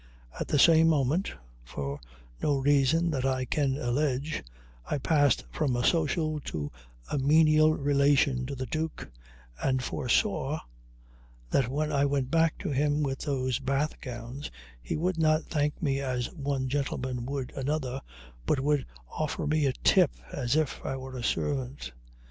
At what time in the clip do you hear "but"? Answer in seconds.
18.47-18.59